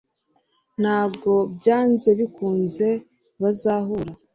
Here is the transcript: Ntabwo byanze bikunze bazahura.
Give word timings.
Ntabwo 0.81 1.31
byanze 1.55 2.09
bikunze 2.19 2.87
bazahura. 3.41 4.13